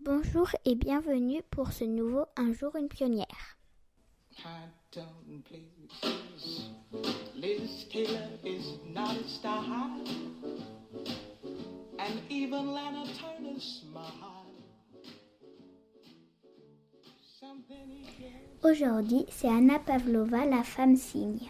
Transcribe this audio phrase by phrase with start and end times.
[0.00, 3.56] Bonjour et bienvenue pour ce nouveau Un jour une pionnière.
[4.44, 6.68] High down places.
[7.34, 10.04] Liz Taylor is not a star high.
[11.98, 14.52] And even Lana Turner smile.
[17.40, 18.34] Something he gets.
[18.62, 21.48] Aujourd'hui, c'est Anna Pavlova, la femme care.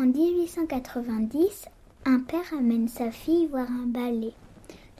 [0.00, 1.68] En 1890,
[2.04, 4.34] un père amène sa fille voir un ballet.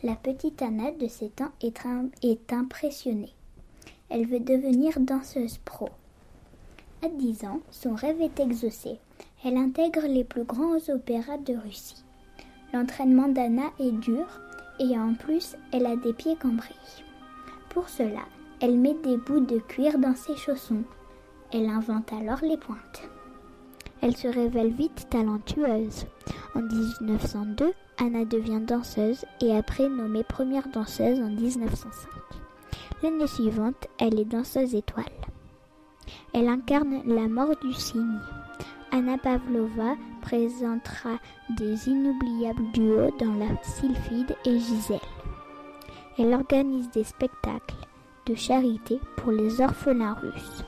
[0.04, 3.32] La petite Anna de 7 ans est, im- est impressionnée.
[4.10, 5.88] Elle veut devenir danseuse pro.
[7.05, 8.98] À 10 ans, son rêve est exaucé.
[9.44, 12.05] Elle intègre les plus grands opéras de Russie.
[12.72, 14.27] L'entraînement d'Anna est dur
[14.78, 16.74] et en plus, elle a des pieds cambrés.
[17.70, 18.22] Pour cela,
[18.60, 20.83] elle met des bouts de cuir dans ses chaussons.
[21.52, 23.02] Elle invente alors les pointes.
[24.00, 26.06] Elle se révèle vite talentueuse.
[26.55, 31.91] En 1902, Anna devient danseuse et après nommée première danseuse en 1905.
[33.02, 35.05] L'année suivante, elle est danseuse étoile.
[36.32, 38.20] Elle incarne la mort du cygne.
[38.92, 41.18] Anna Pavlova présentera
[41.58, 45.00] des inoubliables duos dans La Sylphide et Gisèle.
[46.18, 47.74] Elle organise des spectacles
[48.27, 50.64] de charité pour les orphelins russes.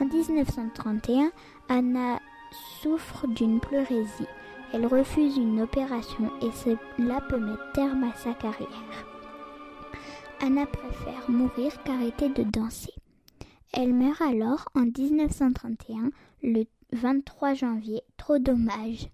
[0.00, 1.30] En 1931,
[1.68, 2.18] Anna
[2.80, 4.26] souffre d'une pleurésie.
[4.72, 9.06] Elle refuse une opération et cela peut mettre terme à sa carrière.
[10.40, 12.92] Anna préfère mourir qu'arrêter de danser.
[13.72, 16.10] Elle meurt alors en 1931,
[16.42, 18.02] le 23 janvier.
[18.16, 19.08] Trop dommage.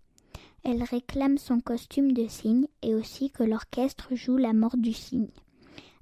[0.64, 5.30] Elle réclame son costume de cygne et aussi que l'orchestre joue la mort du cygne.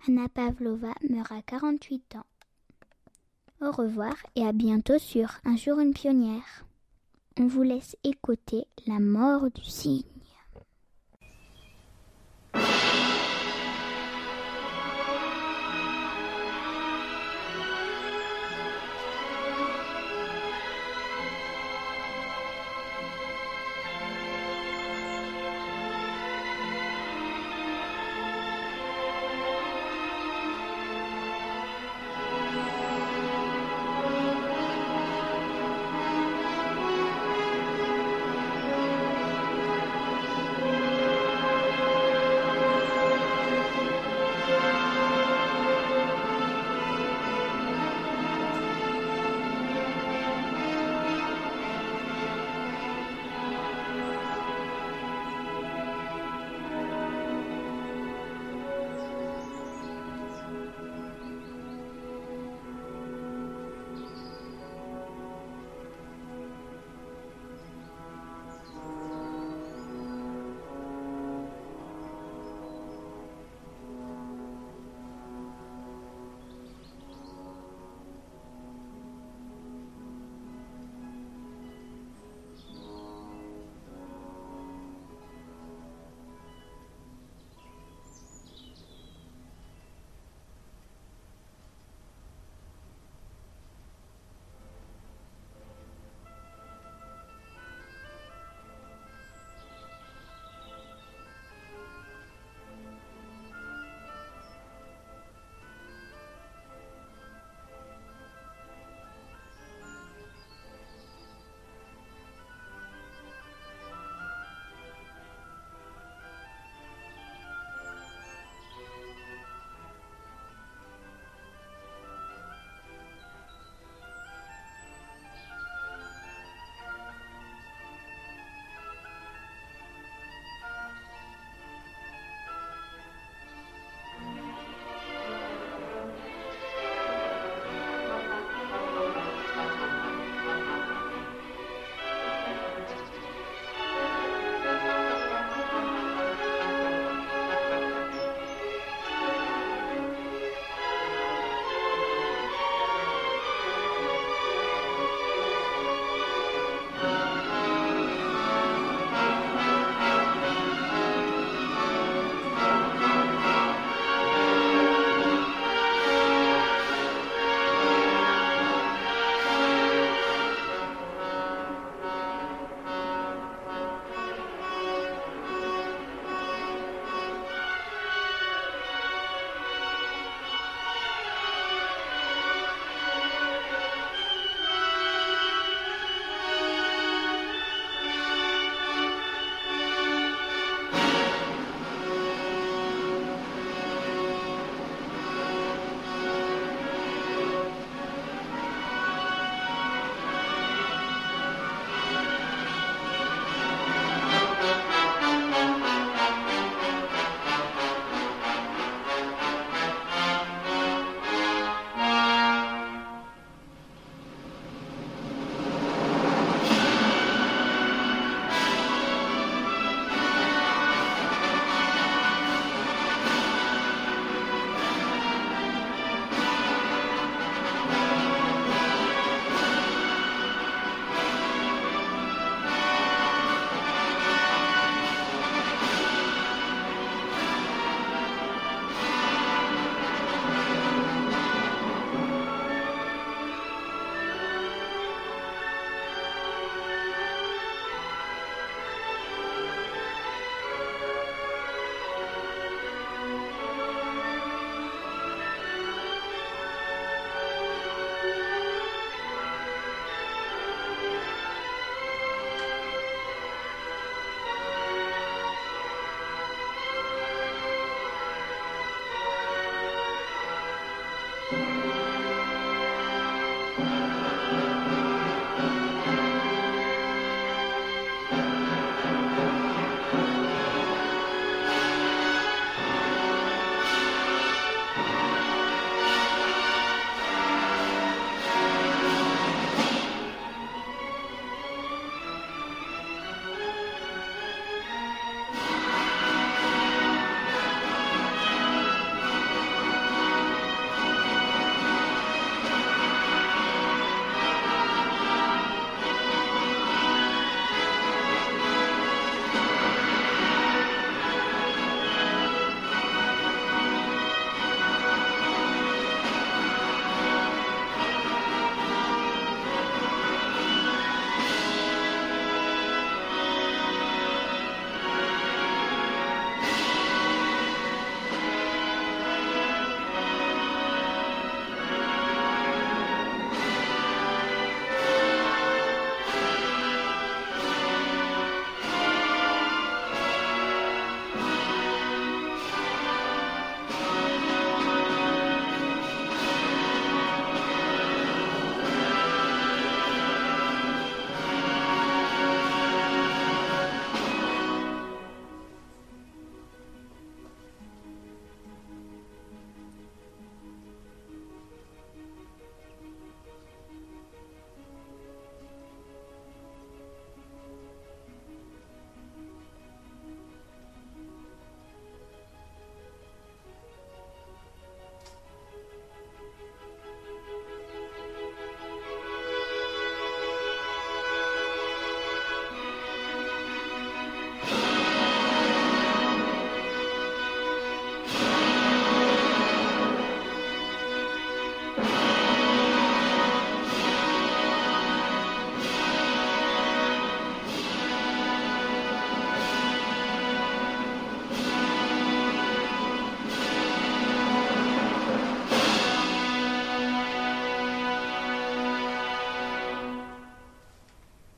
[0.06, 2.26] Anna Pavlova meurt à 48 ans.
[3.62, 6.64] Au revoir et à bientôt sur Un jour une pionnière.
[7.38, 10.02] On vous laisse écouter la mort du cygne.